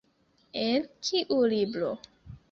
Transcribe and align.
El 0.61 0.87
kiu 1.09 1.37
libro? 1.51 1.91